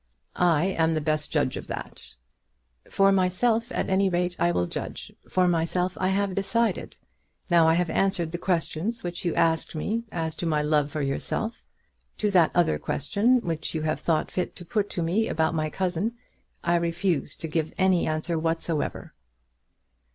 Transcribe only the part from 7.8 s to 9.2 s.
answered the questions